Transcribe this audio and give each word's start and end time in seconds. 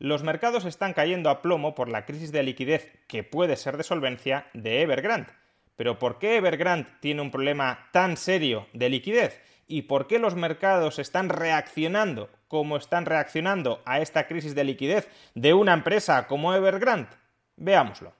Los 0.00 0.22
mercados 0.22 0.64
están 0.64 0.92
cayendo 0.92 1.28
a 1.28 1.42
plomo 1.42 1.74
por 1.74 1.88
la 1.88 2.06
crisis 2.06 2.30
de 2.30 2.44
liquidez 2.44 2.88
que 3.08 3.24
puede 3.24 3.56
ser 3.56 3.76
de 3.76 3.82
solvencia 3.82 4.46
de 4.54 4.82
Evergrande. 4.82 5.32
Pero 5.74 5.98
¿por 5.98 6.20
qué 6.20 6.36
Evergrande 6.36 6.88
tiene 7.00 7.20
un 7.20 7.32
problema 7.32 7.88
tan 7.90 8.16
serio 8.16 8.68
de 8.72 8.90
liquidez? 8.90 9.42
¿Y 9.66 9.82
por 9.82 10.06
qué 10.06 10.20
los 10.20 10.36
mercados 10.36 11.00
están 11.00 11.28
reaccionando 11.28 12.30
como 12.46 12.76
están 12.76 13.06
reaccionando 13.06 13.82
a 13.86 14.00
esta 14.00 14.28
crisis 14.28 14.54
de 14.54 14.64
liquidez 14.64 15.08
de 15.34 15.52
una 15.52 15.74
empresa 15.74 16.28
como 16.28 16.54
Evergrande? 16.54 17.10
Veámoslo. 17.56 18.14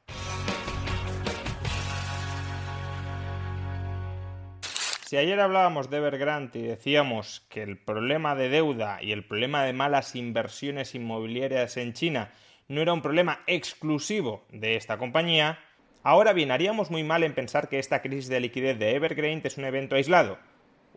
Si 5.09 5.17
ayer 5.17 5.41
hablábamos 5.41 5.89
de 5.89 5.97
Evergrande 5.97 6.59
y 6.59 6.63
decíamos 6.65 7.41
que 7.49 7.63
el 7.63 7.79
problema 7.79 8.35
de 8.35 8.51
deuda 8.51 9.03
y 9.03 9.13
el 9.13 9.25
problema 9.25 9.65
de 9.65 9.73
malas 9.73 10.15
inversiones 10.15 10.95
inmobiliarias 10.95 11.79
en 11.79 11.95
China 11.95 12.31
no 12.69 12.83
era 12.83 12.93
un 12.93 13.01
problema 13.01 13.41
exclusivo 13.47 14.45
de 14.51 14.77
esta 14.77 14.99
compañía, 14.99 15.61
ahora 16.03 16.35
bien, 16.35 16.51
haríamos 16.51 16.91
muy 16.91 17.05
mal 17.05 17.23
en 17.23 17.33
pensar 17.33 17.71
que 17.71 17.79
esta 17.79 18.03
crisis 18.03 18.29
de 18.29 18.41
liquidez 18.41 18.79
de 18.79 18.97
Evergrande 18.97 19.49
es 19.49 19.57
un 19.57 19.65
evento 19.65 19.97
aislado, 19.97 20.37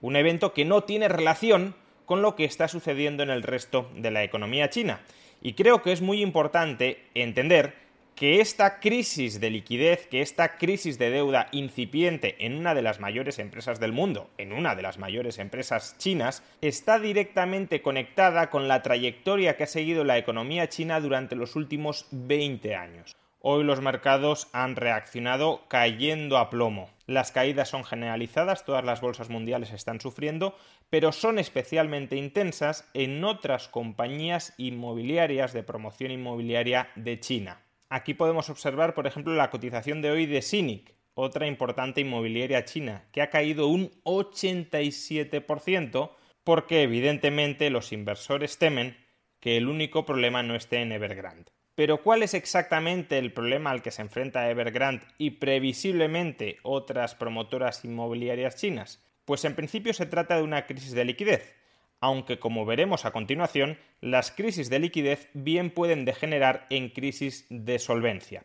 un 0.01 0.17
evento 0.17 0.51
que 0.51 0.65
no 0.65 0.83
tiene 0.83 1.07
relación 1.07 1.73
con 2.05 2.21
lo 2.21 2.35
que 2.35 2.43
está 2.43 2.67
sucediendo 2.67 3.23
en 3.23 3.29
el 3.29 3.43
resto 3.43 3.89
de 3.95 4.11
la 4.11 4.25
economía 4.25 4.69
china. 4.69 4.99
Y 5.41 5.53
creo 5.53 5.81
que 5.81 5.93
es 5.93 6.01
muy 6.01 6.21
importante 6.21 7.07
entender 7.13 7.75
que 8.21 8.39
esta 8.39 8.79
crisis 8.79 9.39
de 9.39 9.49
liquidez, 9.49 10.05
que 10.05 10.21
esta 10.21 10.59
crisis 10.59 10.99
de 10.99 11.09
deuda 11.09 11.47
incipiente 11.51 12.35
en 12.45 12.55
una 12.55 12.75
de 12.75 12.83
las 12.83 12.99
mayores 12.99 13.39
empresas 13.39 13.79
del 13.79 13.93
mundo, 13.93 14.29
en 14.37 14.53
una 14.53 14.75
de 14.75 14.83
las 14.83 14.99
mayores 14.99 15.39
empresas 15.39 15.95
chinas, 15.97 16.43
está 16.61 16.99
directamente 16.99 17.81
conectada 17.81 18.51
con 18.51 18.67
la 18.67 18.83
trayectoria 18.83 19.57
que 19.57 19.63
ha 19.63 19.65
seguido 19.65 20.03
la 20.03 20.19
economía 20.19 20.69
china 20.69 20.99
durante 21.01 21.35
los 21.35 21.55
últimos 21.55 22.05
20 22.11 22.75
años. 22.75 23.15
Hoy 23.39 23.63
los 23.63 23.81
mercados 23.81 24.49
han 24.53 24.75
reaccionado 24.75 25.63
cayendo 25.67 26.37
a 26.37 26.51
plomo. 26.51 26.91
Las 27.07 27.31
caídas 27.31 27.69
son 27.69 27.83
generalizadas, 27.83 28.65
todas 28.65 28.85
las 28.85 29.01
bolsas 29.01 29.31
mundiales 29.31 29.71
están 29.71 29.99
sufriendo, 29.99 30.55
pero 30.91 31.11
son 31.11 31.39
especialmente 31.39 32.17
intensas 32.17 32.87
en 32.93 33.23
otras 33.23 33.67
compañías 33.67 34.53
inmobiliarias 34.59 35.53
de 35.53 35.63
promoción 35.63 36.11
inmobiliaria 36.11 36.89
de 36.95 37.19
China. 37.19 37.61
Aquí 37.93 38.13
podemos 38.13 38.49
observar, 38.49 38.93
por 38.93 39.05
ejemplo, 39.05 39.35
la 39.35 39.49
cotización 39.49 40.01
de 40.01 40.11
hoy 40.11 40.25
de 40.25 40.41
Sinic, 40.41 40.95
otra 41.13 41.45
importante 41.45 41.99
inmobiliaria 41.99 42.63
china, 42.63 43.03
que 43.11 43.21
ha 43.21 43.29
caído 43.29 43.67
un 43.67 43.91
87% 44.05 46.11
porque 46.45 46.83
evidentemente 46.83 47.69
los 47.69 47.91
inversores 47.91 48.57
temen 48.57 48.95
que 49.41 49.57
el 49.57 49.67
único 49.67 50.05
problema 50.05 50.41
no 50.41 50.55
esté 50.55 50.77
en 50.77 50.93
Evergrande. 50.93 51.51
Pero 51.75 52.01
¿cuál 52.01 52.23
es 52.23 52.33
exactamente 52.33 53.17
el 53.17 53.33
problema 53.33 53.71
al 53.71 53.81
que 53.81 53.91
se 53.91 54.03
enfrenta 54.03 54.49
Evergrande 54.49 55.05
y 55.17 55.31
previsiblemente 55.31 56.59
otras 56.63 57.15
promotoras 57.15 57.83
inmobiliarias 57.83 58.55
chinas? 58.55 59.03
Pues 59.25 59.43
en 59.43 59.53
principio 59.53 59.93
se 59.93 60.05
trata 60.05 60.37
de 60.37 60.43
una 60.43 60.65
crisis 60.65 60.93
de 60.93 61.03
liquidez, 61.03 61.53
aunque 62.01 62.39
como 62.39 62.65
veremos 62.65 63.05
a 63.05 63.11
continuación, 63.11 63.77
las 64.01 64.31
crisis 64.31 64.69
de 64.69 64.79
liquidez 64.79 65.29
bien 65.33 65.69
pueden 65.69 66.03
degenerar 66.03 66.65
en 66.71 66.89
crisis 66.89 67.45
de 67.49 67.79
solvencia. 67.79 68.43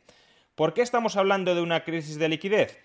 ¿Por 0.54 0.74
qué 0.74 0.82
estamos 0.82 1.16
hablando 1.16 1.54
de 1.54 1.62
una 1.62 1.82
crisis 1.82 2.18
de 2.18 2.28
liquidez? 2.28 2.78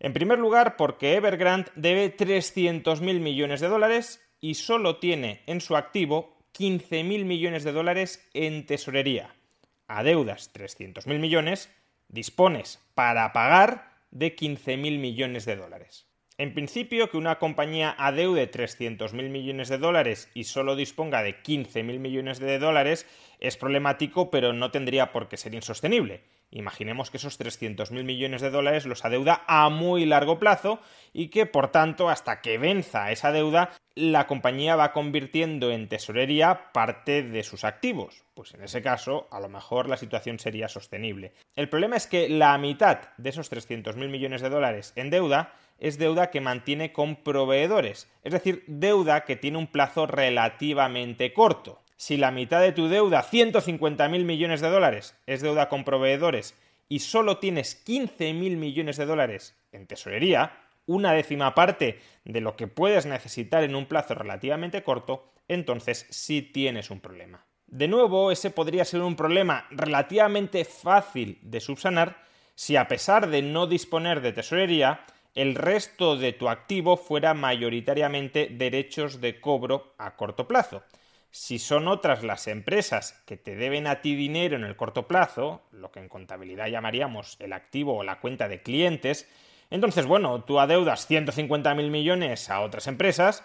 En 0.00 0.12
primer 0.12 0.38
lugar, 0.38 0.76
porque 0.76 1.14
Evergrande 1.14 1.70
debe 1.76 2.16
300.000 2.16 3.00
millones 3.20 3.60
de 3.60 3.68
dólares 3.68 4.20
y 4.40 4.54
solo 4.54 4.98
tiene 4.98 5.42
en 5.46 5.60
su 5.60 5.76
activo 5.76 6.36
15.000 6.54 7.24
millones 7.24 7.64
de 7.64 7.72
dólares 7.72 8.28
en 8.34 8.66
tesorería. 8.66 9.34
A 9.86 10.02
deudas 10.02 10.52
300.000 10.52 11.18
millones, 11.18 11.70
dispones 12.08 12.80
para 12.94 13.32
pagar 13.32 13.96
de 14.10 14.34
15.000 14.34 14.98
millones 14.98 15.44
de 15.44 15.56
dólares. 15.56 16.07
En 16.40 16.54
principio, 16.54 17.10
que 17.10 17.16
una 17.16 17.40
compañía 17.40 17.96
adeude 17.98 18.48
300.000 18.48 19.28
millones 19.28 19.68
de 19.68 19.78
dólares 19.78 20.30
y 20.34 20.44
solo 20.44 20.76
disponga 20.76 21.24
de 21.24 21.42
15.000 21.42 21.98
millones 21.98 22.38
de 22.38 22.60
dólares 22.60 23.06
es 23.40 23.56
problemático, 23.56 24.30
pero 24.30 24.52
no 24.52 24.70
tendría 24.70 25.10
por 25.10 25.28
qué 25.28 25.36
ser 25.36 25.56
insostenible. 25.56 26.22
Imaginemos 26.52 27.10
que 27.10 27.16
esos 27.16 27.40
300.000 27.40 28.04
millones 28.04 28.40
de 28.40 28.50
dólares 28.50 28.86
los 28.86 29.04
adeuda 29.04 29.42
a 29.48 29.68
muy 29.68 30.06
largo 30.06 30.38
plazo 30.38 30.78
y 31.12 31.26
que, 31.26 31.44
por 31.44 31.72
tanto, 31.72 32.08
hasta 32.08 32.40
que 32.40 32.56
venza 32.56 33.10
esa 33.10 33.32
deuda, 33.32 33.70
la 33.98 34.28
compañía 34.28 34.76
va 34.76 34.92
convirtiendo 34.92 35.72
en 35.72 35.88
tesorería 35.88 36.72
parte 36.72 37.22
de 37.24 37.42
sus 37.42 37.64
activos. 37.64 38.22
Pues 38.34 38.54
en 38.54 38.62
ese 38.62 38.80
caso, 38.80 39.26
a 39.32 39.40
lo 39.40 39.48
mejor 39.48 39.88
la 39.88 39.96
situación 39.96 40.38
sería 40.38 40.68
sostenible. 40.68 41.32
El 41.56 41.68
problema 41.68 41.96
es 41.96 42.06
que 42.06 42.28
la 42.28 42.56
mitad 42.58 43.00
de 43.16 43.30
esos 43.30 43.50
300.000 43.50 44.08
millones 44.08 44.40
de 44.40 44.50
dólares 44.50 44.92
en 44.94 45.10
deuda 45.10 45.52
es 45.80 45.98
deuda 45.98 46.30
que 46.30 46.40
mantiene 46.40 46.92
con 46.92 47.16
proveedores, 47.16 48.08
es 48.22 48.32
decir, 48.32 48.64
deuda 48.66 49.24
que 49.24 49.36
tiene 49.36 49.58
un 49.58 49.66
plazo 49.66 50.06
relativamente 50.06 51.32
corto. 51.32 51.82
Si 51.96 52.16
la 52.16 52.30
mitad 52.30 52.60
de 52.60 52.72
tu 52.72 52.88
deuda, 52.88 53.24
150.000 53.24 54.24
millones 54.24 54.60
de 54.60 54.70
dólares, 54.70 55.16
es 55.26 55.40
deuda 55.40 55.68
con 55.68 55.82
proveedores 55.84 56.54
y 56.88 57.00
solo 57.00 57.38
tienes 57.38 57.84
15.000 57.84 58.56
millones 58.56 58.96
de 58.96 59.06
dólares 59.06 59.56
en 59.72 59.86
tesorería, 59.86 60.52
una 60.88 61.12
décima 61.12 61.54
parte 61.54 62.00
de 62.24 62.40
lo 62.40 62.56
que 62.56 62.66
puedes 62.66 63.06
necesitar 63.06 63.62
en 63.62 63.76
un 63.76 63.86
plazo 63.86 64.14
relativamente 64.14 64.82
corto, 64.82 65.30
entonces 65.46 66.06
sí 66.10 66.42
tienes 66.42 66.90
un 66.90 67.00
problema. 67.00 67.44
De 67.66 67.86
nuevo, 67.86 68.32
ese 68.32 68.50
podría 68.50 68.84
ser 68.84 69.02
un 69.02 69.14
problema 69.14 69.66
relativamente 69.70 70.64
fácil 70.64 71.38
de 71.42 71.60
subsanar 71.60 72.26
si 72.54 72.74
a 72.76 72.88
pesar 72.88 73.28
de 73.28 73.42
no 73.42 73.66
disponer 73.66 74.20
de 74.20 74.32
tesorería, 74.32 75.04
el 75.34 75.54
resto 75.54 76.16
de 76.16 76.32
tu 76.32 76.48
activo 76.48 76.96
fuera 76.96 77.34
mayoritariamente 77.34 78.48
derechos 78.50 79.20
de 79.20 79.40
cobro 79.40 79.94
a 79.98 80.16
corto 80.16 80.48
plazo. 80.48 80.82
Si 81.30 81.58
son 81.58 81.86
otras 81.86 82.24
las 82.24 82.48
empresas 82.48 83.22
que 83.26 83.36
te 83.36 83.54
deben 83.54 83.86
a 83.86 84.00
ti 84.00 84.16
dinero 84.16 84.56
en 84.56 84.64
el 84.64 84.74
corto 84.74 85.06
plazo, 85.06 85.62
lo 85.70 85.92
que 85.92 86.00
en 86.00 86.08
contabilidad 86.08 86.66
llamaríamos 86.66 87.36
el 87.38 87.52
activo 87.52 87.98
o 87.98 88.02
la 88.02 88.18
cuenta 88.18 88.48
de 88.48 88.62
clientes, 88.62 89.28
entonces, 89.70 90.06
bueno, 90.06 90.44
tú 90.44 90.60
adeudas 90.60 91.08
150.000 91.10 91.90
millones 91.90 92.50
a 92.50 92.60
otras 92.60 92.86
empresas, 92.86 93.44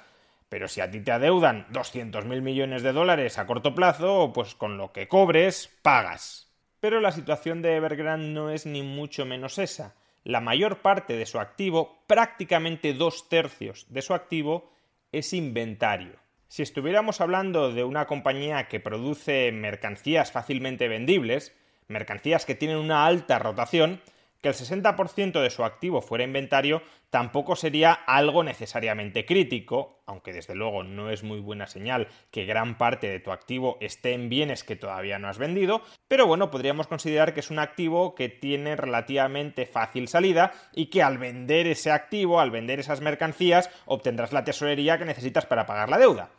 pero 0.50 0.68
si 0.68 0.82
a 0.82 0.90
ti 0.90 1.02
te 1.02 1.12
adeudan 1.12 1.68
200.000 1.72 2.42
millones 2.42 2.84
de 2.84 2.94
dólares 2.94 3.38
a 3.38 3.48
corto 3.48 3.76
plazo, 3.76 4.32
pues 4.34 4.56
con 4.56 4.78
lo 4.78 4.92
que 4.92 5.08
cobres, 5.08 5.70
pagas. 5.82 6.52
Pero 6.80 7.02
la 7.02 7.12
situación 7.12 7.62
de 7.62 7.76
Evergrande 7.76 8.28
no 8.28 8.50
es 8.50 8.66
ni 8.66 8.84
mucho 8.84 9.26
menos 9.26 9.58
esa. 9.58 9.96
La 10.24 10.42
mayor 10.42 10.82
parte 10.82 11.18
de 11.18 11.26
su 11.26 11.40
activo, 11.40 12.04
prácticamente 12.08 12.94
dos 12.94 13.28
tercios 13.30 13.86
de 13.90 14.02
su 14.02 14.14
activo, 14.14 14.72
es 15.12 15.34
inventario. 15.34 16.16
Si 16.48 16.62
estuviéramos 16.62 17.20
hablando 17.20 17.74
de 17.74 17.84
una 17.84 18.06
compañía 18.06 18.68
que 18.68 18.80
produce 18.80 19.52
mercancías 19.52 20.32
fácilmente 20.32 20.88
vendibles, 20.88 21.56
mercancías 21.88 22.46
que 22.46 22.56
tienen 22.56 22.78
una 22.78 23.06
alta 23.06 23.40
rotación, 23.40 24.02
que 24.44 24.50
el 24.50 24.56
60% 24.56 25.42
de 25.42 25.50
su 25.50 25.64
activo 25.64 26.02
fuera 26.02 26.26
inventario 26.26 26.84
tampoco 27.10 27.56
sería 27.56 27.94
algo 27.94 28.44
necesariamente 28.44 29.26
crítico, 29.26 30.04
aunque 30.06 30.34
desde 30.34 30.54
luego 30.54 30.84
no 30.84 31.10
es 31.10 31.24
muy 31.24 31.40
buena 31.40 31.66
señal 31.66 32.10
que 32.30 32.46
gran 32.46 32.78
parte 32.78 33.08
de 33.08 33.22
tu 33.22 33.32
activo 33.32 33.78
esté 33.80 34.12
en 34.14 34.28
bienes 34.28 34.66
que 34.66 34.76
todavía 34.76 35.18
no 35.18 35.30
has 35.30 35.38
vendido, 35.38 35.82
pero 36.10 36.28
bueno, 36.28 36.52
podríamos 36.52 36.88
considerar 36.88 37.34
que 37.34 37.40
es 37.40 37.52
un 37.52 37.60
activo 37.60 38.16
que 38.16 38.28
tiene 38.28 38.76
relativamente 38.76 39.66
fácil 39.66 40.10
salida 40.10 40.52
y 40.74 40.88
que 40.88 41.02
al 41.02 41.18
vender 41.18 41.66
ese 41.68 41.92
activo, 41.92 42.42
al 42.42 42.52
vender 42.52 42.82
esas 42.82 43.00
mercancías, 43.00 43.70
obtendrás 43.86 44.34
la 44.34 44.44
tesorería 44.44 44.98
que 44.98 45.06
necesitas 45.06 45.46
para 45.46 45.66
pagar 45.66 45.88
la 45.88 46.00
deuda. 46.00 46.30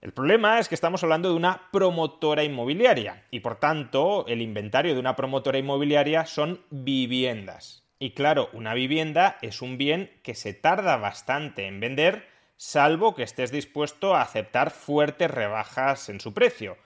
El 0.00 0.14
problema 0.14 0.58
es 0.58 0.68
que 0.68 0.74
estamos 0.74 1.02
hablando 1.02 1.28
de 1.28 1.34
una 1.34 1.68
promotora 1.70 2.42
inmobiliaria 2.42 3.24
y 3.30 3.40
por 3.40 3.56
tanto 3.56 4.24
el 4.28 4.40
inventario 4.40 4.94
de 4.94 5.00
una 5.00 5.14
promotora 5.14 5.58
inmobiliaria 5.58 6.24
son 6.24 6.64
viviendas. 6.70 7.84
Y 7.98 8.12
claro, 8.12 8.48
una 8.54 8.72
vivienda 8.72 9.36
es 9.42 9.60
un 9.60 9.76
bien 9.76 10.10
que 10.22 10.34
se 10.34 10.54
tarda 10.54 10.96
bastante 10.96 11.66
en 11.66 11.80
vender 11.80 12.26
salvo 12.56 13.14
que 13.14 13.22
estés 13.22 13.52
dispuesto 13.52 14.14
a 14.14 14.22
aceptar 14.22 14.70
fuertes 14.70 15.30
rebajas 15.30 16.08
en 16.08 16.20
su 16.20 16.32
precio. 16.32 16.78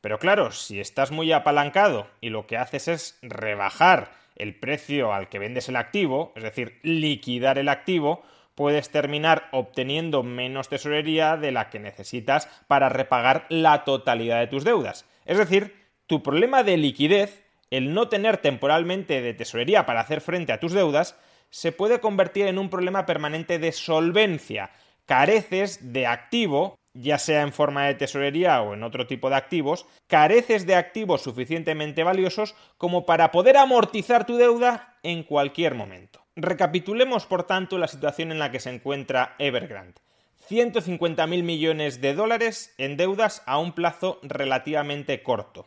Pero 0.00 0.18
claro, 0.18 0.50
si 0.50 0.80
estás 0.80 1.12
muy 1.12 1.30
apalancado 1.30 2.08
y 2.20 2.30
lo 2.30 2.48
que 2.48 2.56
haces 2.56 2.88
es 2.88 3.18
rebajar 3.22 4.10
el 4.34 4.56
precio 4.56 5.12
al 5.12 5.28
que 5.28 5.38
vendes 5.38 5.68
el 5.68 5.76
activo, 5.76 6.32
es 6.34 6.42
decir, 6.42 6.80
liquidar 6.82 7.58
el 7.58 7.68
activo, 7.68 8.24
puedes 8.56 8.90
terminar 8.90 9.48
obteniendo 9.52 10.24
menos 10.24 10.68
tesorería 10.68 11.36
de 11.36 11.52
la 11.52 11.70
que 11.70 11.78
necesitas 11.78 12.48
para 12.66 12.88
repagar 12.88 13.46
la 13.48 13.84
totalidad 13.84 14.40
de 14.40 14.48
tus 14.48 14.64
deudas. 14.64 15.04
Es 15.26 15.38
decir, 15.38 15.76
tu 16.06 16.22
problema 16.22 16.64
de 16.64 16.76
liquidez, 16.76 17.44
el 17.70 17.94
no 17.94 18.08
tener 18.08 18.38
temporalmente 18.38 19.20
de 19.20 19.34
tesorería 19.34 19.86
para 19.86 20.00
hacer 20.00 20.20
frente 20.20 20.52
a 20.52 20.58
tus 20.58 20.72
deudas, 20.72 21.16
se 21.50 21.70
puede 21.70 22.00
convertir 22.00 22.46
en 22.46 22.58
un 22.58 22.70
problema 22.70 23.06
permanente 23.06 23.58
de 23.58 23.72
solvencia. 23.72 24.70
Careces 25.04 25.92
de 25.92 26.06
activo, 26.06 26.78
ya 26.94 27.18
sea 27.18 27.42
en 27.42 27.52
forma 27.52 27.86
de 27.86 27.94
tesorería 27.94 28.62
o 28.62 28.74
en 28.74 28.82
otro 28.82 29.06
tipo 29.06 29.28
de 29.28 29.36
activos, 29.36 29.86
careces 30.06 30.66
de 30.66 30.74
activos 30.74 31.22
suficientemente 31.22 32.04
valiosos 32.04 32.56
como 32.78 33.04
para 33.04 33.30
poder 33.30 33.58
amortizar 33.58 34.26
tu 34.26 34.36
deuda 34.36 34.96
en 35.02 35.22
cualquier 35.22 35.74
momento. 35.74 36.25
Recapitulemos, 36.36 37.24
por 37.24 37.44
tanto, 37.44 37.78
la 37.78 37.88
situación 37.88 38.30
en 38.30 38.38
la 38.38 38.50
que 38.50 38.60
se 38.60 38.68
encuentra 38.68 39.36
Evergrande. 39.38 40.02
150.000 40.50 41.42
millones 41.42 42.02
de 42.02 42.12
dólares 42.12 42.74
en 42.76 42.98
deudas 42.98 43.42
a 43.46 43.58
un 43.58 43.72
plazo 43.72 44.20
relativamente 44.22 45.22
corto. 45.22 45.66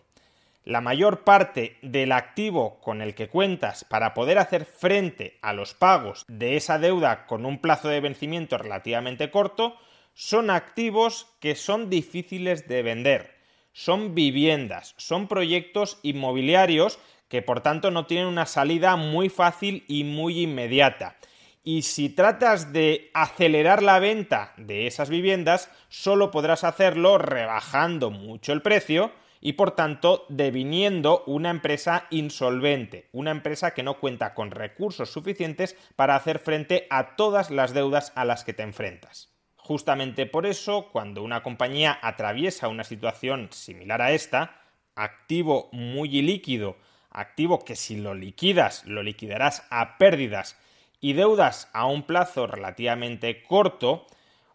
La 0.65 0.79
mayor 0.79 1.23
parte 1.23 1.77
del 1.81 2.11
activo 2.11 2.79
con 2.81 3.01
el 3.01 3.15
que 3.15 3.29
cuentas 3.29 3.83
para 3.83 4.13
poder 4.13 4.37
hacer 4.37 4.65
frente 4.65 5.39
a 5.41 5.53
los 5.53 5.73
pagos 5.73 6.23
de 6.27 6.55
esa 6.55 6.77
deuda 6.77 7.25
con 7.25 7.47
un 7.47 7.59
plazo 7.59 7.87
de 7.87 8.01
vencimiento 8.01 8.59
relativamente 8.59 9.31
corto 9.31 9.75
son 10.13 10.51
activos 10.51 11.25
que 11.39 11.55
son 11.55 11.89
difíciles 11.89 12.67
de 12.67 12.83
vender. 12.83 13.35
Son 13.73 14.13
viviendas, 14.13 14.93
son 14.97 15.27
proyectos 15.27 15.97
inmobiliarios 16.03 16.99
que 17.29 17.41
por 17.41 17.61
tanto 17.61 17.91
no 17.91 18.05
tienen 18.05 18.27
una 18.27 18.45
salida 18.45 18.95
muy 18.97 19.29
fácil 19.29 19.85
y 19.87 20.03
muy 20.03 20.41
inmediata. 20.41 21.15
Y 21.63 21.83
si 21.83 22.09
tratas 22.09 22.73
de 22.73 23.11
acelerar 23.13 23.83
la 23.83 23.99
venta 23.99 24.53
de 24.57 24.87
esas 24.87 25.09
viviendas, 25.09 25.69
solo 25.87 26.31
podrás 26.31 26.63
hacerlo 26.63 27.17
rebajando 27.17 28.09
mucho 28.09 28.53
el 28.53 28.61
precio 28.61 29.11
y 29.41 29.53
por 29.53 29.71
tanto 29.71 30.25
deviniendo 30.29 31.23
una 31.27 31.49
empresa 31.49 32.07
insolvente, 32.09 33.07
una 33.11 33.31
empresa 33.31 33.73
que 33.73 33.83
no 33.83 33.99
cuenta 33.99 34.33
con 34.33 34.51
recursos 34.51 35.11
suficientes 35.11 35.77
para 35.95 36.15
hacer 36.15 36.39
frente 36.39 36.87
a 36.89 37.15
todas 37.15 37.51
las 37.51 37.73
deudas 37.73 38.11
a 38.15 38.25
las 38.25 38.43
que 38.43 38.53
te 38.53 38.63
enfrentas. 38.63 39.29
Justamente 39.55 40.25
por 40.25 40.45
eso, 40.45 40.89
cuando 40.91 41.21
una 41.21 41.43
compañía 41.43 41.99
atraviesa 42.01 42.69
una 42.69 42.83
situación 42.83 43.49
similar 43.51 44.01
a 44.01 44.11
esta, 44.11 44.61
activo 44.95 45.69
muy 45.71 46.17
ilíquido, 46.17 46.77
activo 47.11 47.63
que 47.63 47.75
si 47.75 47.97
lo 47.97 48.13
liquidas, 48.13 48.85
lo 48.85 49.03
liquidarás 49.03 49.65
a 49.69 49.97
pérdidas 49.97 50.57
y 51.01 51.13
deudas 51.13 51.69
a 51.73 51.85
un 51.85 52.03
plazo 52.03 52.47
relativamente 52.47 53.43
corto, 53.43 54.05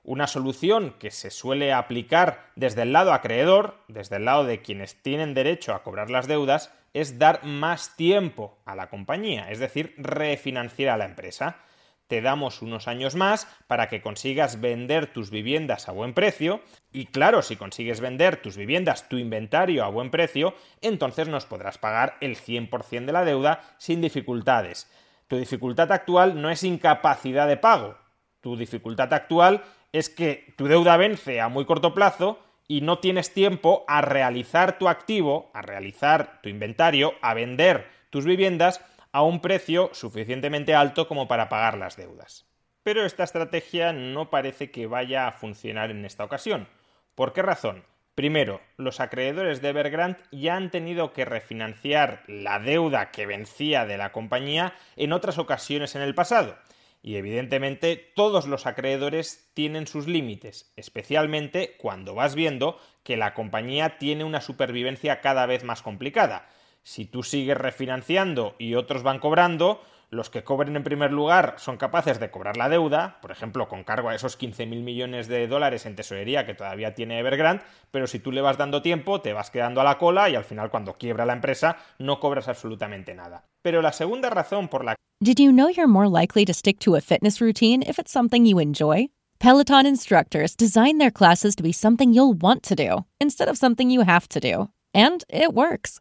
una 0.03 0.27
solución 0.27 0.95
que 0.99 1.11
se 1.11 1.31
suele 1.31 1.73
aplicar 1.73 2.51
desde 2.57 2.83
el 2.83 2.93
lado 2.93 3.13
acreedor, 3.13 3.79
desde 3.89 4.17
el 4.17 4.27
lado 4.27 4.45
de 4.45 4.61
quienes 4.61 5.03
tienen 5.03 5.33
derecho 5.35 5.75
a 5.75 5.83
cobrar 5.83 6.11
las 6.11 6.29
deudas, 6.29 6.73
es 6.93 7.19
dar 7.19 7.45
más 7.45 7.97
tiempo 7.97 8.59
a 8.67 8.77
la 8.77 8.89
compañía, 8.89 9.51
es 9.51 9.59
decir, 9.59 9.95
refinanciar 9.97 10.91
a 10.91 10.97
la 10.99 11.07
empresa 11.07 11.57
te 12.07 12.21
damos 12.21 12.63
unos 12.63 12.89
años 12.89 13.15
más 13.15 13.49
para 13.67 13.89
que 13.89 14.03
consigas 14.03 14.61
vender 14.61 15.13
tus 15.13 15.31
viviendas 15.31 15.89
a 15.89 15.93
buen 15.93 16.15
precio 16.15 16.61
y 16.93 17.07
claro, 17.07 17.43
si 17.43 17.57
consigues 17.57 18.01
vender 18.01 18.37
tus 18.37 18.57
viviendas, 18.57 19.09
tu 19.09 19.19
inventario 19.19 19.85
a 19.85 19.89
buen 19.89 20.11
precio, 20.11 20.55
entonces 20.81 21.29
nos 21.29 21.47
podrás 21.47 21.79
pagar 21.79 22.17
el 22.21 22.37
100% 22.37 23.07
de 23.07 23.13
la 23.13 23.25
deuda 23.25 23.63
sin 23.79 24.01
dificultades. 24.01 24.91
Tu 25.29 25.37
dificultad 25.37 25.91
actual 25.93 26.41
no 26.41 26.51
es 26.51 26.63
incapacidad 26.63 27.49
de 27.49 27.57
pago, 27.57 27.97
tu 28.41 28.57
dificultad 28.57 29.13
actual 29.15 29.63
es 29.93 30.11
que 30.11 30.53
tu 30.59 30.67
deuda 30.67 30.99
vence 30.99 31.41
a 31.41 31.49
muy 31.49 31.65
corto 31.65 31.95
plazo 31.95 32.39
y 32.69 32.81
no 32.81 32.99
tienes 32.99 33.33
tiempo 33.33 33.85
a 33.89 34.03
realizar 34.03 34.79
tu 34.79 34.89
activo, 34.89 35.51
a 35.55 35.63
realizar 35.63 36.41
tu 36.43 36.49
inventario, 36.49 37.15
a 37.23 37.33
vender 37.33 37.87
tus 38.11 38.25
viviendas 38.25 38.81
a 39.15 39.23
un 39.23 39.39
precio 39.39 39.91
suficientemente 39.93 40.75
alto 40.75 41.07
como 41.07 41.29
para 41.29 41.49
pagar 41.49 41.79
las 41.79 41.97
deudas. 41.97 42.47
Pero 42.83 43.07
esta 43.07 43.23
estrategia 43.23 43.93
no 43.93 44.29
parece 44.29 44.73
que 44.73 44.89
vaya 44.89 45.29
a 45.29 45.33
funcionar 45.33 45.93
en 45.93 46.05
esta 46.05 46.25
ocasión. 46.25 46.67
¿Por 47.15 47.33
qué 47.33 47.41
razón? 47.41 47.85
Primero, 48.17 48.61
los 48.77 48.99
acreedores 48.99 49.63
de 49.63 49.69
Evergrande 49.69 50.19
ya 50.33 50.57
han 50.57 50.73
tenido 50.73 51.13
que 51.13 51.25
refinanciar 51.25 52.25
la 52.27 52.59
deuda 52.59 53.13
que 53.13 53.25
vencía 53.25 53.87
de 53.87 53.99
la 53.99 54.11
compañía 54.11 54.75
en 54.97 55.13
otras 55.13 55.39
ocasiones 55.39 55.95
en 55.95 56.03
el 56.03 56.17
pasado. 56.17 56.59
Y 57.01 57.15
evidentemente 57.15 58.13
todos 58.17 58.49
los 58.49 58.67
acreedores 58.67 59.49
tienen 59.55 59.87
sus 59.87 60.09
límites, 60.09 60.73
especialmente 60.75 61.77
cuando 61.79 62.17
vas 62.17 62.35
viendo 62.35 62.81
que 63.05 63.17
la 63.17 63.33
compañía 63.33 63.97
tiene 63.97 64.25
una 64.25 64.41
supervivencia 64.41 65.21
cada 65.21 65.47
vez 65.47 65.63
más 65.63 65.83
complicada. 65.83 66.49
Si 66.85 67.07
tú 67.07 67.23
sigues 67.23 67.57
refinanciando 67.57 68.55
y 68.59 68.75
otros 68.75 69.03
van 69.03 69.19
cobrando, 69.19 69.81
los 70.11 70.29
que 70.29 70.45
cobren 70.45 70.77
en 70.77 70.85
primer 70.85 71.13
lugar 71.13 71.55
son 71.57 71.79
capaces 71.79 72.21
de 72.21 72.31
cobrar 72.31 72.59
la 72.59 72.69
deuda, 72.69 73.19
por 73.23 73.33
ejemplo, 73.33 73.69
con 73.69 73.85
cargo 73.85 74.11
a 74.11 74.15
esos 74.15 74.39
15.000 74.39 74.83
millones 74.83 75.27
de 75.27 75.49
dólares 75.49 75.87
en 75.87 75.97
tesorería 75.97 76.45
que 76.45 76.55
todavía 76.55 76.95
tiene 76.95 77.19
Evergrande, 77.19 77.65
pero 77.91 78.07
si 78.07 78.19
tú 78.19 78.33
le 78.33 78.43
vas 78.43 78.59
dando 78.59 78.83
tiempo, 78.83 79.23
te 79.23 79.33
vas 79.33 79.51
quedando 79.51 79.81
a 79.81 79.85
la 79.85 79.97
cola 79.97 80.29
y 80.29 80.37
al 80.37 80.45
final 80.45 80.71
cuando 80.71 80.93
quiebra 80.93 81.25
la 81.25 81.33
empresa 81.33 81.79
no 81.99 82.21
cobras 82.21 82.49
absolutamente 82.49 83.15
nada. 83.15 83.47
Pero 83.63 83.81
la 83.81 83.93
segunda 83.93 84.29
razón 84.29 84.69
por 84.69 84.85
la 84.85 84.95
Did 85.21 85.39
you 85.39 85.53
know 85.53 85.69
you're 85.69 85.89
more 85.89 86.09
likely 86.09 86.45
to 86.45 86.53
stick 86.53 86.79
to 86.81 86.97
a 86.97 87.01
fitness 87.01 87.41
routine 87.41 87.83
if 87.83 87.99
it's 87.99 88.13
something 88.13 88.45
you 88.45 88.61
enjoy? 88.61 89.09
Peloton 89.39 89.87
instructors 89.87 90.55
design 90.55 90.99
their 90.99 91.11
classes 91.11 91.57
to 91.57 91.63
be 91.63 91.73
something 91.73 92.13
you'll 92.13 92.35
want 92.35 92.63
to 92.63 92.75
do 92.75 93.07
instead 93.21 93.49
of 93.49 93.57
something 93.57 93.91
you 93.91 94.03
have 94.03 94.29
to 94.29 94.39
do. 94.39 94.69
And 94.93 95.25
it 95.31 95.55
works. 95.55 96.01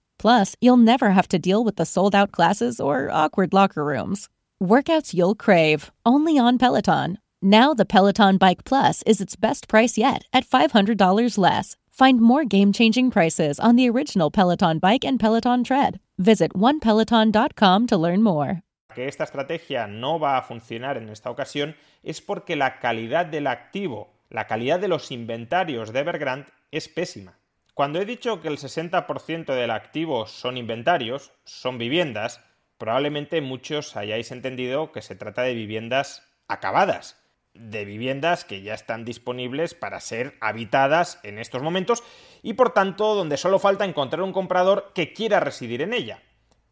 Plus, 0.21 0.55
you'll 0.61 0.77
never 0.77 1.09
have 1.09 1.27
to 1.29 1.39
deal 1.39 1.63
with 1.63 1.77
the 1.77 1.85
sold 1.85 2.13
out 2.13 2.31
classes 2.31 2.79
or 2.79 3.09
awkward 3.11 3.53
locker 3.53 3.83
rooms. 3.83 4.29
Workouts 4.61 5.15
you'll 5.15 5.33
crave, 5.33 5.89
only 6.05 6.37
on 6.37 6.59
Peloton. 6.59 7.17
Now, 7.41 7.73
the 7.73 7.85
Peloton 7.85 8.37
Bike 8.37 8.63
Plus 8.63 9.01
is 9.07 9.19
its 9.19 9.35
best 9.35 9.67
price 9.67 9.97
yet 9.97 10.25
at 10.31 10.45
$500 10.45 11.37
less. 11.39 11.75
Find 11.89 12.21
more 12.21 12.45
game 12.45 12.71
changing 12.71 13.09
prices 13.09 13.59
on 13.59 13.75
the 13.75 13.89
original 13.89 14.29
Peloton 14.29 14.77
Bike 14.77 15.03
and 15.03 15.19
Peloton 15.19 15.63
Tread. 15.63 15.99
Visit 16.19 16.53
onepeloton.com 16.53 17.87
to 17.87 17.97
learn 17.97 18.21
more. 18.21 18.61
Que 18.93 19.07
esta 19.07 19.23
estrategia 19.23 19.87
no 19.87 20.19
va 20.19 20.37
a 20.37 20.43
funcionar 20.43 20.97
en 20.97 21.09
esta 21.09 21.31
ocasión 21.31 21.75
es 22.03 22.21
porque 22.21 22.55
la 22.55 22.79
calidad 22.79 23.25
del 23.25 23.47
activo, 23.47 24.13
la 24.29 24.45
calidad 24.45 24.79
de 24.79 24.87
los 24.87 25.11
inventarios 25.11 25.91
de 25.91 25.99
Evergrande 26.01 26.51
es 26.69 26.87
pésima. 26.87 27.40
Cuando 27.81 27.99
he 27.99 28.05
dicho 28.05 28.41
que 28.41 28.47
el 28.47 28.59
60% 28.59 29.55
del 29.55 29.71
activo 29.71 30.27
son 30.27 30.57
inventarios, 30.57 31.31
son 31.45 31.79
viviendas, 31.79 32.39
probablemente 32.77 33.41
muchos 33.41 33.97
hayáis 33.97 34.31
entendido 34.31 34.91
que 34.91 35.01
se 35.01 35.15
trata 35.15 35.41
de 35.41 35.55
viviendas 35.55 36.31
acabadas, 36.47 37.19
de 37.55 37.83
viviendas 37.83 38.45
que 38.45 38.61
ya 38.61 38.75
están 38.75 39.03
disponibles 39.03 39.73
para 39.73 39.99
ser 39.99 40.37
habitadas 40.41 41.19
en 41.23 41.39
estos 41.39 41.63
momentos 41.63 42.03
y 42.43 42.53
por 42.53 42.71
tanto 42.71 43.15
donde 43.15 43.37
solo 43.37 43.57
falta 43.57 43.83
encontrar 43.83 44.21
un 44.21 44.31
comprador 44.31 44.91
que 44.93 45.11
quiera 45.11 45.39
residir 45.39 45.81
en 45.81 45.93
ella. 45.93 46.21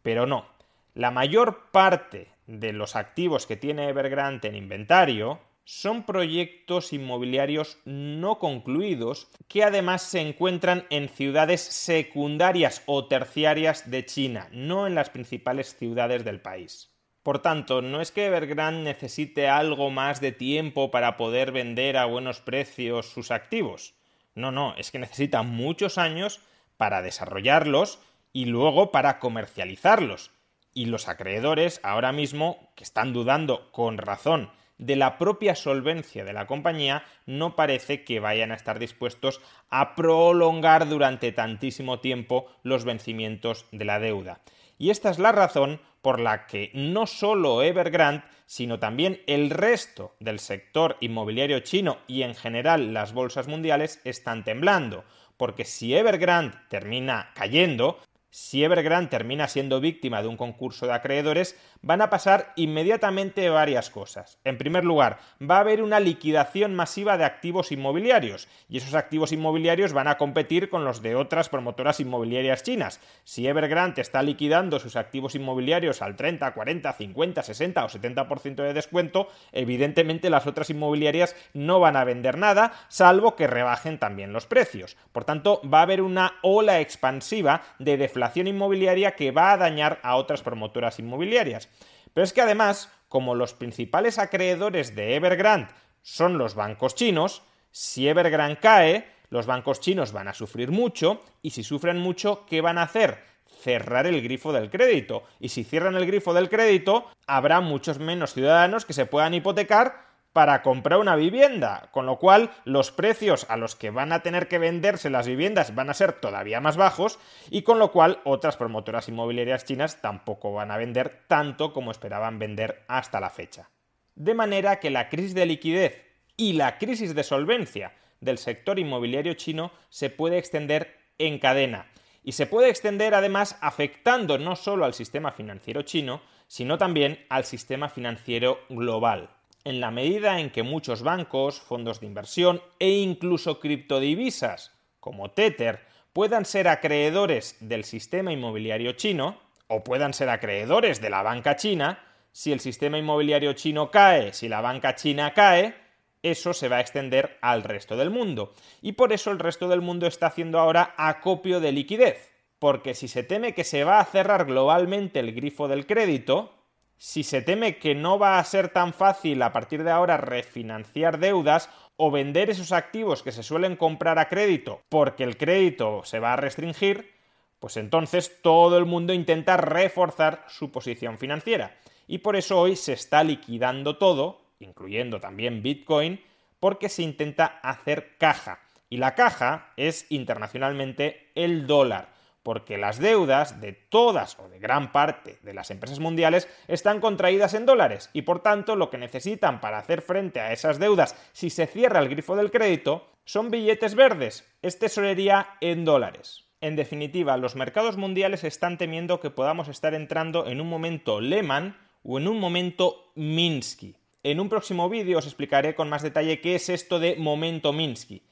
Pero 0.02 0.26
no, 0.26 0.46
la 0.94 1.10
mayor 1.10 1.72
parte 1.72 2.28
de 2.46 2.72
los 2.72 2.94
activos 2.94 3.48
que 3.48 3.56
tiene 3.56 3.88
Evergrande 3.88 4.46
en 4.46 4.54
inventario 4.54 5.40
son 5.70 6.02
proyectos 6.02 6.92
inmobiliarios 6.92 7.78
no 7.84 8.40
concluidos 8.40 9.28
que 9.46 9.62
además 9.62 10.02
se 10.02 10.20
encuentran 10.20 10.84
en 10.90 11.08
ciudades 11.08 11.60
secundarias 11.60 12.82
o 12.86 13.06
terciarias 13.06 13.88
de 13.88 14.04
China, 14.04 14.48
no 14.50 14.88
en 14.88 14.96
las 14.96 15.10
principales 15.10 15.76
ciudades 15.76 16.24
del 16.24 16.40
país. 16.40 16.90
Por 17.22 17.38
tanto, 17.38 17.82
no 17.82 18.00
es 18.00 18.10
que 18.10 18.26
Evergrande 18.26 18.82
necesite 18.82 19.48
algo 19.48 19.90
más 19.90 20.20
de 20.20 20.32
tiempo 20.32 20.90
para 20.90 21.16
poder 21.16 21.52
vender 21.52 21.98
a 21.98 22.06
buenos 22.06 22.40
precios 22.40 23.06
sus 23.06 23.30
activos. 23.30 23.94
No, 24.34 24.50
no, 24.50 24.74
es 24.76 24.90
que 24.90 24.98
necesita 24.98 25.44
muchos 25.44 25.98
años 25.98 26.40
para 26.78 27.00
desarrollarlos 27.00 28.00
y 28.32 28.46
luego 28.46 28.90
para 28.90 29.20
comercializarlos. 29.20 30.32
Y 30.74 30.86
los 30.86 31.06
acreedores 31.06 31.80
ahora 31.84 32.10
mismo, 32.10 32.72
que 32.74 32.82
están 32.82 33.12
dudando 33.12 33.70
con 33.70 33.98
razón 33.98 34.50
de 34.80 34.96
la 34.96 35.18
propia 35.18 35.54
solvencia 35.54 36.24
de 36.24 36.32
la 36.32 36.46
compañía, 36.46 37.04
no 37.26 37.54
parece 37.54 38.02
que 38.02 38.18
vayan 38.18 38.50
a 38.50 38.54
estar 38.54 38.78
dispuestos 38.78 39.40
a 39.68 39.94
prolongar 39.94 40.88
durante 40.88 41.32
tantísimo 41.32 42.00
tiempo 42.00 42.46
los 42.62 42.84
vencimientos 42.84 43.66
de 43.72 43.84
la 43.84 44.00
deuda. 44.00 44.40
Y 44.78 44.88
esta 44.88 45.10
es 45.10 45.18
la 45.18 45.32
razón 45.32 45.80
por 46.00 46.18
la 46.18 46.46
que 46.46 46.70
no 46.72 47.06
solo 47.06 47.62
Evergrande, 47.62 48.24
sino 48.46 48.78
también 48.78 49.20
el 49.26 49.50
resto 49.50 50.16
del 50.18 50.40
sector 50.40 50.96
inmobiliario 51.00 51.60
chino 51.60 51.98
y 52.06 52.22
en 52.22 52.34
general 52.34 52.94
las 52.94 53.12
bolsas 53.12 53.48
mundiales 53.48 54.00
están 54.04 54.44
temblando. 54.44 55.04
Porque 55.36 55.66
si 55.66 55.94
Evergrande 55.94 56.56
termina 56.68 57.32
cayendo, 57.34 57.98
si 58.30 58.62
Evergrande 58.62 59.10
termina 59.10 59.48
siendo 59.48 59.80
víctima 59.80 60.22
de 60.22 60.28
un 60.28 60.36
concurso 60.36 60.86
de 60.86 60.92
acreedores, 60.92 61.58
van 61.82 62.00
a 62.00 62.10
pasar 62.10 62.52
inmediatamente 62.54 63.50
varias 63.50 63.90
cosas. 63.90 64.38
En 64.44 64.56
primer 64.56 64.84
lugar, 64.84 65.18
va 65.42 65.56
a 65.56 65.60
haber 65.60 65.82
una 65.82 65.98
liquidación 65.98 66.74
masiva 66.74 67.18
de 67.18 67.24
activos 67.24 67.72
inmobiliarios, 67.72 68.46
y 68.68 68.76
esos 68.78 68.94
activos 68.94 69.32
inmobiliarios 69.32 69.92
van 69.92 70.06
a 70.06 70.16
competir 70.16 70.68
con 70.68 70.84
los 70.84 71.02
de 71.02 71.16
otras 71.16 71.48
promotoras 71.48 71.98
inmobiliarias 71.98 72.62
chinas. 72.62 73.00
Si 73.24 73.48
Evergrande 73.48 74.00
está 74.00 74.22
liquidando 74.22 74.78
sus 74.78 74.94
activos 74.94 75.34
inmobiliarios 75.34 76.00
al 76.00 76.14
30, 76.14 76.52
40, 76.52 76.92
50, 76.92 77.42
60 77.42 77.84
o 77.84 77.88
70% 77.88 78.54
de 78.54 78.74
descuento, 78.74 79.26
evidentemente 79.50 80.30
las 80.30 80.46
otras 80.46 80.70
inmobiliarias 80.70 81.34
no 81.52 81.80
van 81.80 81.96
a 81.96 82.04
vender 82.04 82.38
nada, 82.38 82.72
salvo 82.88 83.34
que 83.34 83.48
rebajen 83.48 83.98
también 83.98 84.32
los 84.32 84.46
precios. 84.46 84.96
Por 85.10 85.24
tanto, 85.24 85.60
va 85.68 85.80
a 85.80 85.82
haber 85.82 86.00
una 86.00 86.34
ola 86.42 86.78
expansiva 86.78 87.62
de 87.80 87.96
deflación 87.96 88.19
inmobiliaria 88.34 89.16
que 89.16 89.30
va 89.30 89.52
a 89.52 89.56
dañar 89.56 90.00
a 90.02 90.16
otras 90.16 90.42
promotoras 90.42 90.98
inmobiliarias. 90.98 91.68
Pero 92.12 92.24
es 92.24 92.32
que 92.32 92.40
además, 92.40 92.90
como 93.08 93.34
los 93.34 93.54
principales 93.54 94.18
acreedores 94.18 94.94
de 94.94 95.16
Evergrande 95.16 95.72
son 96.02 96.38
los 96.38 96.54
bancos 96.54 96.94
chinos, 96.94 97.42
si 97.70 98.08
Evergrande 98.08 98.58
cae, 98.60 99.06
los 99.30 99.46
bancos 99.46 99.80
chinos 99.80 100.12
van 100.12 100.28
a 100.28 100.34
sufrir 100.34 100.70
mucho 100.70 101.22
y 101.40 101.50
si 101.50 101.62
sufren 101.62 101.98
mucho, 101.98 102.44
¿qué 102.46 102.60
van 102.60 102.78
a 102.78 102.82
hacer? 102.82 103.22
Cerrar 103.62 104.06
el 104.06 104.22
grifo 104.22 104.52
del 104.52 104.70
crédito. 104.70 105.22
Y 105.38 105.50
si 105.50 105.64
cierran 105.64 105.94
el 105.94 106.06
grifo 106.06 106.34
del 106.34 106.48
crédito, 106.48 107.06
habrá 107.26 107.60
muchos 107.60 107.98
menos 107.98 108.34
ciudadanos 108.34 108.84
que 108.84 108.92
se 108.92 109.06
puedan 109.06 109.34
hipotecar 109.34 110.09
para 110.32 110.62
comprar 110.62 111.00
una 111.00 111.16
vivienda, 111.16 111.88
con 111.90 112.06
lo 112.06 112.18
cual 112.18 112.50
los 112.64 112.92
precios 112.92 113.46
a 113.48 113.56
los 113.56 113.74
que 113.74 113.90
van 113.90 114.12
a 114.12 114.22
tener 114.22 114.46
que 114.46 114.58
venderse 114.58 115.10
las 115.10 115.26
viviendas 115.26 115.74
van 115.74 115.90
a 115.90 115.94
ser 115.94 116.12
todavía 116.12 116.60
más 116.60 116.76
bajos 116.76 117.18
y 117.50 117.62
con 117.62 117.78
lo 117.78 117.90
cual 117.90 118.20
otras 118.24 118.56
promotoras 118.56 119.08
inmobiliarias 119.08 119.64
chinas 119.64 120.00
tampoco 120.00 120.52
van 120.52 120.70
a 120.70 120.76
vender 120.76 121.24
tanto 121.26 121.72
como 121.72 121.90
esperaban 121.90 122.38
vender 122.38 122.84
hasta 122.86 123.18
la 123.20 123.30
fecha. 123.30 123.70
De 124.14 124.34
manera 124.34 124.78
que 124.78 124.90
la 124.90 125.08
crisis 125.08 125.34
de 125.34 125.46
liquidez 125.46 126.04
y 126.36 126.52
la 126.52 126.78
crisis 126.78 127.14
de 127.14 127.24
solvencia 127.24 127.94
del 128.20 128.38
sector 128.38 128.78
inmobiliario 128.78 129.34
chino 129.34 129.72
se 129.88 130.10
puede 130.10 130.38
extender 130.38 130.96
en 131.18 131.38
cadena 131.38 131.90
y 132.22 132.32
se 132.32 132.46
puede 132.46 132.68
extender 132.68 133.14
además 133.14 133.58
afectando 133.62 134.38
no 134.38 134.54
solo 134.54 134.84
al 134.84 134.94
sistema 134.94 135.32
financiero 135.32 135.82
chino, 135.82 136.20
sino 136.46 136.78
también 136.78 137.24
al 137.30 137.44
sistema 137.44 137.88
financiero 137.88 138.60
global 138.68 139.30
en 139.64 139.80
la 139.80 139.90
medida 139.90 140.40
en 140.40 140.50
que 140.50 140.62
muchos 140.62 141.02
bancos, 141.02 141.60
fondos 141.60 142.00
de 142.00 142.06
inversión 142.06 142.62
e 142.78 142.90
incluso 142.90 143.60
criptodivisas 143.60 144.72
como 145.00 145.30
Tether 145.30 145.80
puedan 146.12 146.44
ser 146.44 146.68
acreedores 146.68 147.56
del 147.60 147.84
sistema 147.84 148.32
inmobiliario 148.32 148.92
chino 148.92 149.38
o 149.68 149.84
puedan 149.84 150.14
ser 150.14 150.28
acreedores 150.28 151.00
de 151.00 151.10
la 151.10 151.22
banca 151.22 151.56
china, 151.56 152.02
si 152.32 152.52
el 152.52 152.60
sistema 152.60 152.98
inmobiliario 152.98 153.52
chino 153.52 153.90
cae, 153.90 154.32
si 154.32 154.48
la 154.48 154.60
banca 154.60 154.94
china 154.94 155.32
cae, 155.32 155.74
eso 156.22 156.52
se 156.52 156.68
va 156.68 156.76
a 156.76 156.80
extender 156.80 157.38
al 157.40 157.62
resto 157.62 157.96
del 157.96 158.10
mundo. 158.10 158.52
Y 158.82 158.92
por 158.92 159.12
eso 159.12 159.30
el 159.30 159.38
resto 159.38 159.68
del 159.68 159.80
mundo 159.80 160.06
está 160.06 160.26
haciendo 160.26 160.58
ahora 160.58 160.94
acopio 160.96 161.60
de 161.60 161.72
liquidez. 161.72 162.30
Porque 162.58 162.94
si 162.94 163.08
se 163.08 163.22
teme 163.22 163.54
que 163.54 163.64
se 163.64 163.84
va 163.84 164.00
a 164.00 164.04
cerrar 164.04 164.44
globalmente 164.44 165.18
el 165.18 165.32
grifo 165.32 165.66
del 165.66 165.86
crédito, 165.86 166.52
si 167.00 167.22
se 167.22 167.40
teme 167.40 167.78
que 167.78 167.94
no 167.94 168.18
va 168.18 168.38
a 168.38 168.44
ser 168.44 168.68
tan 168.68 168.92
fácil 168.92 169.40
a 169.40 169.54
partir 169.54 169.84
de 169.84 169.90
ahora 169.90 170.18
refinanciar 170.18 171.18
deudas 171.18 171.70
o 171.96 172.10
vender 172.10 172.50
esos 172.50 172.72
activos 172.72 173.22
que 173.22 173.32
se 173.32 173.42
suelen 173.42 173.76
comprar 173.76 174.18
a 174.18 174.28
crédito 174.28 174.82
porque 174.90 175.24
el 175.24 175.38
crédito 175.38 176.02
se 176.04 176.18
va 176.18 176.34
a 176.34 176.36
restringir, 176.36 177.10
pues 177.58 177.78
entonces 177.78 178.42
todo 178.42 178.76
el 178.76 178.84
mundo 178.84 179.14
intenta 179.14 179.56
reforzar 179.56 180.44
su 180.46 180.70
posición 180.70 181.16
financiera. 181.16 181.74
Y 182.06 182.18
por 182.18 182.36
eso 182.36 182.60
hoy 182.60 182.76
se 182.76 182.92
está 182.92 183.24
liquidando 183.24 183.96
todo, 183.96 184.42
incluyendo 184.58 185.20
también 185.20 185.62
Bitcoin, 185.62 186.20
porque 186.60 186.90
se 186.90 187.02
intenta 187.02 187.46
hacer 187.62 188.18
caja. 188.18 188.60
Y 188.90 188.98
la 188.98 189.14
caja 189.14 189.72
es 189.78 190.04
internacionalmente 190.10 191.30
el 191.34 191.66
dólar 191.66 192.19
porque 192.42 192.78
las 192.78 192.98
deudas 192.98 193.60
de 193.60 193.72
todas 193.72 194.38
o 194.38 194.48
de 194.48 194.58
gran 194.58 194.92
parte 194.92 195.38
de 195.42 195.54
las 195.54 195.70
empresas 195.70 196.00
mundiales 196.00 196.48
están 196.68 197.00
contraídas 197.00 197.54
en 197.54 197.66
dólares 197.66 198.10
y 198.12 198.22
por 198.22 198.42
tanto 198.42 198.76
lo 198.76 198.90
que 198.90 198.98
necesitan 198.98 199.60
para 199.60 199.78
hacer 199.78 200.02
frente 200.02 200.40
a 200.40 200.52
esas 200.52 200.78
deudas 200.78 201.16
si 201.32 201.50
se 201.50 201.66
cierra 201.66 202.00
el 202.00 202.08
grifo 202.08 202.36
del 202.36 202.50
crédito 202.50 203.06
son 203.24 203.50
billetes 203.50 203.94
verdes, 203.94 204.50
es 204.62 204.78
tesorería 204.78 205.50
en 205.60 205.84
dólares. 205.84 206.46
En 206.60 206.76
definitiva, 206.76 207.36
los 207.36 207.56
mercados 207.56 207.96
mundiales 207.96 208.44
están 208.44 208.76
temiendo 208.76 209.20
que 209.20 209.30
podamos 209.30 209.68
estar 209.68 209.94
entrando 209.94 210.46
en 210.46 210.60
un 210.60 210.68
momento 210.68 211.20
Lehman 211.20 211.76
o 212.02 212.18
en 212.18 212.28
un 212.28 212.38
momento 212.38 213.12
Minsky. 213.14 213.94
En 214.22 214.40
un 214.40 214.48
próximo 214.48 214.88
vídeo 214.90 215.18
os 215.18 215.26
explicaré 215.26 215.74
con 215.74 215.88
más 215.88 216.02
detalle 216.02 216.40
qué 216.40 216.56
es 216.56 216.68
esto 216.68 216.98
de 216.98 217.16
momento 217.16 217.72
Minsky. 217.72 218.22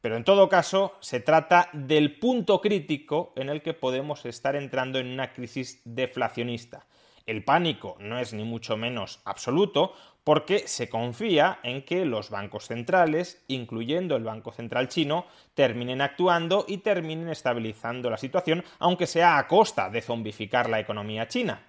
Pero 0.00 0.16
en 0.16 0.24
todo 0.24 0.48
caso, 0.48 0.94
se 1.00 1.20
trata 1.20 1.68
del 1.72 2.18
punto 2.18 2.60
crítico 2.60 3.32
en 3.36 3.48
el 3.48 3.62
que 3.62 3.74
podemos 3.74 4.24
estar 4.24 4.56
entrando 4.56 4.98
en 4.98 5.08
una 5.08 5.32
crisis 5.32 5.80
deflacionista. 5.84 6.86
El 7.26 7.42
pánico 7.42 7.96
no 7.98 8.18
es 8.20 8.32
ni 8.32 8.44
mucho 8.44 8.76
menos 8.76 9.20
absoluto 9.24 9.94
porque 10.22 10.66
se 10.66 10.88
confía 10.88 11.58
en 11.62 11.82
que 11.82 12.04
los 12.04 12.30
bancos 12.30 12.66
centrales, 12.66 13.44
incluyendo 13.48 14.16
el 14.16 14.24
Banco 14.24 14.52
Central 14.52 14.88
chino, 14.88 15.26
terminen 15.54 16.00
actuando 16.00 16.64
y 16.68 16.78
terminen 16.78 17.28
estabilizando 17.28 18.10
la 18.10 18.16
situación, 18.16 18.64
aunque 18.78 19.06
sea 19.06 19.38
a 19.38 19.46
costa 19.48 19.90
de 19.90 20.02
zombificar 20.02 20.68
la 20.68 20.80
economía 20.80 21.28
china. 21.28 21.66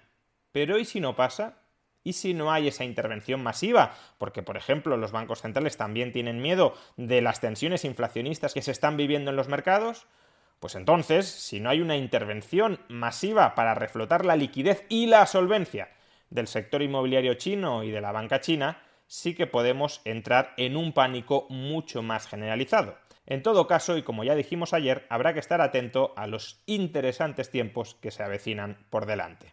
Pero 0.52 0.78
¿y 0.78 0.84
si 0.84 1.00
no 1.00 1.14
pasa? 1.14 1.67
Y 2.08 2.14
si 2.14 2.32
no 2.32 2.50
hay 2.50 2.68
esa 2.68 2.84
intervención 2.84 3.42
masiva, 3.42 3.94
porque 4.16 4.42
por 4.42 4.56
ejemplo 4.56 4.96
los 4.96 5.12
bancos 5.12 5.42
centrales 5.42 5.76
también 5.76 6.10
tienen 6.10 6.40
miedo 6.40 6.72
de 6.96 7.20
las 7.20 7.40
tensiones 7.40 7.84
inflacionistas 7.84 8.54
que 8.54 8.62
se 8.62 8.70
están 8.70 8.96
viviendo 8.96 9.28
en 9.28 9.36
los 9.36 9.48
mercados, 9.48 10.06
pues 10.58 10.74
entonces, 10.74 11.26
si 11.26 11.60
no 11.60 11.68
hay 11.68 11.82
una 11.82 11.98
intervención 11.98 12.80
masiva 12.88 13.54
para 13.54 13.74
reflotar 13.74 14.24
la 14.24 14.36
liquidez 14.36 14.86
y 14.88 15.04
la 15.04 15.26
solvencia 15.26 15.90
del 16.30 16.46
sector 16.46 16.80
inmobiliario 16.80 17.34
chino 17.34 17.84
y 17.84 17.90
de 17.90 18.00
la 18.00 18.10
banca 18.10 18.40
china, 18.40 18.80
sí 19.06 19.34
que 19.34 19.46
podemos 19.46 20.00
entrar 20.06 20.54
en 20.56 20.78
un 20.78 20.94
pánico 20.94 21.46
mucho 21.50 22.02
más 22.02 22.26
generalizado. 22.26 22.96
En 23.26 23.42
todo 23.42 23.66
caso, 23.66 23.98
y 23.98 24.02
como 24.02 24.24
ya 24.24 24.34
dijimos 24.34 24.72
ayer, 24.72 25.04
habrá 25.10 25.34
que 25.34 25.40
estar 25.40 25.60
atento 25.60 26.14
a 26.16 26.26
los 26.26 26.62
interesantes 26.64 27.50
tiempos 27.50 27.96
que 28.00 28.10
se 28.10 28.22
avecinan 28.22 28.78
por 28.88 29.04
delante. 29.04 29.52